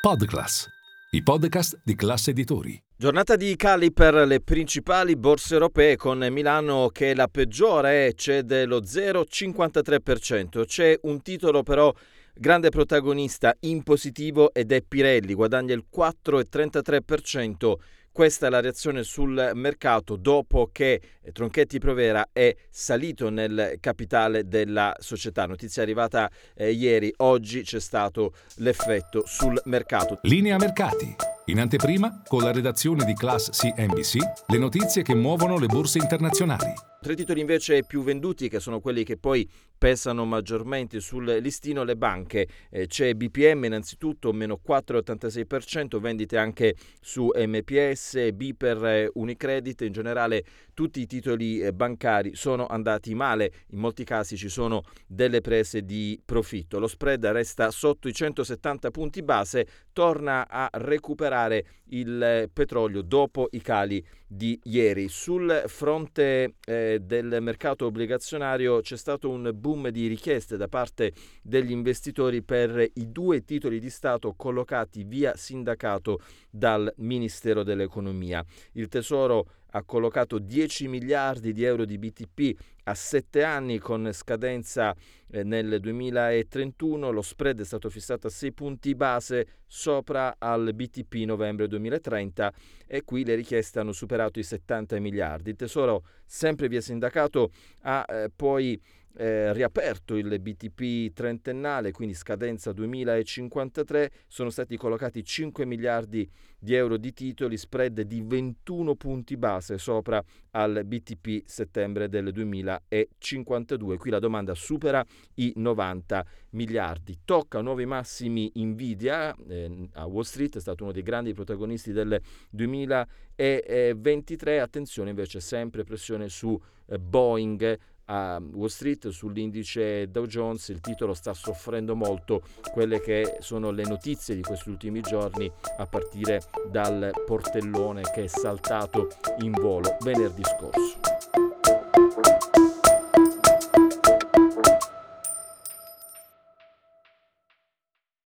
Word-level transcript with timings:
Podclass, 0.00 0.66
i 1.10 1.22
podcast 1.22 1.78
di 1.84 1.94
classe 1.94 2.30
editori. 2.30 2.82
Giornata 2.96 3.36
di 3.36 3.54
cali 3.54 3.92
per 3.92 4.14
le 4.14 4.40
principali 4.40 5.14
borse 5.14 5.52
europee 5.52 5.96
con 5.96 6.26
Milano 6.30 6.88
che 6.88 7.10
è 7.10 7.14
la 7.14 7.28
peggiore 7.28 8.14
cede 8.14 8.64
lo 8.64 8.80
0,53%. 8.80 10.64
C'è 10.64 10.98
un 11.02 11.20
titolo 11.20 11.62
però 11.62 11.92
grande 12.34 12.70
protagonista 12.70 13.54
in 13.60 13.82
positivo 13.82 14.54
ed 14.54 14.72
è 14.72 14.80
Pirelli, 14.80 15.34
guadagna 15.34 15.74
il 15.74 15.84
4,33%. 15.94 17.74
Questa 18.20 18.48
è 18.48 18.50
la 18.50 18.60
reazione 18.60 19.02
sul 19.02 19.52
mercato 19.54 20.16
dopo 20.16 20.68
che 20.70 21.00
Tronchetti 21.32 21.78
Provera 21.78 22.28
è 22.34 22.54
salito 22.68 23.30
nel 23.30 23.78
capitale 23.80 24.46
della 24.46 24.94
società. 24.98 25.46
Notizia 25.46 25.80
arrivata 25.82 26.30
eh, 26.54 26.70
ieri, 26.70 27.10
oggi 27.16 27.62
c'è 27.62 27.80
stato 27.80 28.34
l'effetto 28.56 29.22
sul 29.24 29.58
mercato. 29.64 30.18
Linea 30.24 30.58
mercati. 30.58 31.16
In 31.46 31.60
anteprima, 31.60 32.20
con 32.26 32.42
la 32.42 32.52
redazione 32.52 33.06
di 33.06 33.14
Class 33.14 33.48
CNBC, 33.58 34.18
le 34.48 34.58
notizie 34.58 35.00
che 35.00 35.14
muovono 35.14 35.58
le 35.58 35.66
borse 35.66 35.96
internazionali. 35.96 36.89
Tre 37.02 37.14
titoli 37.14 37.40
invece 37.40 37.82
più 37.82 38.02
venduti, 38.02 38.50
che 38.50 38.60
sono 38.60 38.78
quelli 38.78 39.04
che 39.04 39.16
poi 39.16 39.48
pesano 39.78 40.26
maggiormente 40.26 41.00
sul 41.00 41.24
listino, 41.40 41.82
le 41.82 41.96
banche. 41.96 42.46
Eh, 42.68 42.88
c'è 42.88 43.14
BPM 43.14 43.64
innanzitutto, 43.64 44.34
meno 44.34 44.60
4,86%, 44.62 45.98
vendite 45.98 46.36
anche 46.36 46.74
su 47.00 47.30
MPS, 47.34 48.32
Biper, 48.32 49.12
Unicredit, 49.14 49.80
in 49.80 49.92
generale 49.92 50.44
tutti 50.74 51.00
i 51.00 51.06
titoli 51.06 51.62
eh, 51.62 51.72
bancari 51.72 52.34
sono 52.34 52.66
andati 52.66 53.14
male, 53.14 53.50
in 53.70 53.78
molti 53.78 54.04
casi 54.04 54.36
ci 54.36 54.50
sono 54.50 54.82
delle 55.06 55.40
prese 55.40 55.86
di 55.86 56.20
profitto. 56.22 56.78
Lo 56.78 56.86
spread 56.86 57.24
resta 57.28 57.70
sotto 57.70 58.08
i 58.08 58.12
170 58.12 58.90
punti 58.90 59.22
base, 59.22 59.66
torna 59.94 60.46
a 60.46 60.68
recuperare 60.72 61.64
il 61.92 62.22
eh, 62.22 62.50
petrolio 62.52 63.00
dopo 63.00 63.48
i 63.52 63.62
cali 63.62 64.04
di 64.32 64.60
ieri. 64.64 65.08
Sul 65.08 65.64
fronte 65.66 66.54
eh, 66.64 67.00
del 67.02 67.38
mercato 67.40 67.86
obbligazionario 67.86 68.80
c'è 68.80 68.96
stato 68.96 69.28
un 69.28 69.50
boom 69.52 69.88
di 69.88 70.06
richieste 70.06 70.56
da 70.56 70.68
parte 70.68 71.12
degli 71.42 71.72
investitori 71.72 72.40
per 72.40 72.78
i 72.78 73.10
due 73.10 73.42
titoli 73.42 73.80
di 73.80 73.90
Stato 73.90 74.34
collocati 74.36 75.02
via 75.02 75.34
sindacato 75.34 76.20
dal 76.48 76.92
Ministero 76.98 77.64
dell'Economia. 77.64 78.44
Il 78.74 78.86
Tesoro 78.86 79.46
ha 79.70 79.82
collocato 79.84 80.38
10 80.38 80.88
miliardi 80.88 81.52
di 81.52 81.64
euro 81.64 81.84
di 81.84 81.98
BTP 81.98 82.58
a 82.84 82.94
7 82.94 83.44
anni 83.44 83.78
con 83.78 84.10
scadenza 84.12 84.94
eh, 85.30 85.44
nel 85.44 85.78
2031, 85.80 87.10
lo 87.10 87.22
spread 87.22 87.60
è 87.60 87.64
stato 87.64 87.88
fissato 87.88 88.26
a 88.26 88.30
6 88.30 88.52
punti 88.52 88.94
base 88.94 89.46
sopra 89.66 90.36
al 90.38 90.72
BTP 90.74 91.24
novembre 91.24 91.68
2030 91.68 92.52
e 92.86 93.04
qui 93.04 93.24
le 93.24 93.34
richieste 93.36 93.78
hanno 93.78 93.92
superato 93.92 94.38
i 94.38 94.42
70 94.42 94.98
miliardi. 94.98 95.50
Il 95.50 95.56
Tesoro, 95.56 96.04
sempre 96.24 96.68
via 96.68 96.80
sindacato, 96.80 97.50
ha 97.82 98.04
eh, 98.08 98.30
poi 98.34 98.80
eh, 99.16 99.52
riaperto 99.52 100.16
il 100.16 100.40
BTP 100.40 101.12
trentennale, 101.12 101.92
quindi 101.92 102.14
scadenza 102.14 102.72
2053, 102.72 104.10
sono 104.28 104.50
stati 104.50 104.76
collocati 104.76 105.24
5 105.24 105.66
miliardi 105.66 106.28
di 106.58 106.74
euro 106.74 106.96
di 106.96 107.12
titoli, 107.12 107.56
spread 107.56 108.02
di 108.02 108.22
21 108.22 108.94
punti 108.94 109.36
base 109.36 109.78
sopra 109.78 110.22
al 110.52 110.82
BTP 110.84 111.42
settembre 111.44 112.08
del 112.08 112.32
2052. 112.32 113.96
Qui 113.96 114.10
la 114.10 114.18
domanda 114.18 114.54
supera 114.54 115.04
i 115.34 115.52
90 115.56 116.24
miliardi. 116.50 117.18
Tocca 117.24 117.60
nuovi 117.60 117.86
massimi 117.86 118.50
Nvidia 118.54 119.34
eh, 119.48 119.88
a 119.94 120.06
Wall 120.06 120.22
Street, 120.22 120.56
è 120.56 120.60
stato 120.60 120.84
uno 120.84 120.92
dei 120.92 121.02
grandi 121.02 121.34
protagonisti 121.34 121.92
del 121.92 122.20
2023. 122.50 124.60
Attenzione 124.60 125.10
invece 125.10 125.40
sempre 125.40 125.82
pressione 125.84 126.28
su 126.28 126.56
eh, 126.86 126.98
Boeing 126.98 127.78
a 128.10 128.42
Wall 128.52 128.68
Street 128.68 129.08
sull'indice 129.08 130.10
Dow 130.10 130.26
Jones 130.26 130.68
il 130.68 130.80
titolo 130.80 131.14
sta 131.14 131.32
soffrendo 131.32 131.94
molto 131.94 132.42
quelle 132.72 133.00
che 133.00 133.36
sono 133.40 133.70
le 133.70 133.84
notizie 133.84 134.34
di 134.34 134.42
questi 134.42 134.68
ultimi 134.68 135.00
giorni 135.00 135.50
a 135.78 135.86
partire 135.86 136.42
dal 136.70 137.12
portellone 137.24 138.02
che 138.12 138.24
è 138.24 138.26
saltato 138.26 139.08
in 139.40 139.52
volo 139.52 139.96
venerdì 140.00 140.42
scorso. 140.42 141.19